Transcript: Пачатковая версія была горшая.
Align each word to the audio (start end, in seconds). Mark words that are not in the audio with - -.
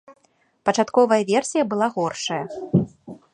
Пачатковая 0.69 1.19
версія 1.31 1.63
была 1.75 1.87
горшая. 1.99 2.41